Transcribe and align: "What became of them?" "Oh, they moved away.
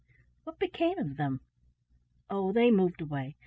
"What 0.45 0.57
became 0.57 0.97
of 0.97 1.17
them?" 1.17 1.41
"Oh, 2.27 2.51
they 2.51 2.71
moved 2.71 3.01
away. 3.01 3.37